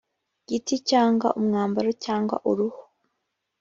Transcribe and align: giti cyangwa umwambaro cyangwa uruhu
giti 0.47 0.75
cyangwa 0.89 1.27
umwambaro 1.39 1.89
cyangwa 2.03 2.35
uruhu 2.49 2.81